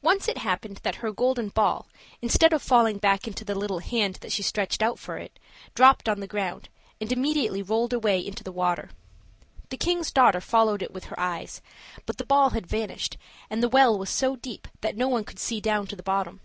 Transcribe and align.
Once 0.00 0.28
it 0.28 0.38
happened 0.38 0.78
that 0.82 0.94
her 1.04 1.12
golden 1.12 1.50
ball, 1.50 1.86
instead 2.22 2.54
of 2.54 2.62
falling 2.62 2.96
back 2.96 3.28
into 3.28 3.44
the 3.44 3.54
little 3.54 3.80
hand 3.80 4.14
that 4.22 4.32
she 4.32 4.42
stretched 4.42 4.80
out 4.82 4.98
for 4.98 5.18
it, 5.18 5.38
dropped 5.74 6.08
on 6.08 6.20
the 6.20 6.26
ground, 6.26 6.70
and 7.02 7.12
immediately 7.12 7.60
rolled 7.62 7.92
away 7.92 8.18
into 8.18 8.42
the 8.42 8.50
water. 8.50 8.88
The 9.68 9.76
king's 9.76 10.10
daughter 10.10 10.40
followed 10.40 10.80
it 10.82 10.94
with 10.94 11.04
her 11.12 11.20
eyes, 11.20 11.60
but 12.06 12.16
the 12.16 12.24
ball 12.24 12.48
had 12.56 12.66
vanished, 12.66 13.18
and 13.50 13.62
the 13.62 13.68
well 13.68 13.98
was 13.98 14.08
so 14.08 14.36
deep 14.36 14.68
that 14.80 14.96
no 14.96 15.06
one 15.06 15.24
could 15.24 15.38
see 15.38 15.60
down 15.60 15.86
to 15.88 15.96
the 15.96 16.02
bottom. 16.02 16.40